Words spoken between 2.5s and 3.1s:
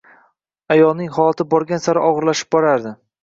borardi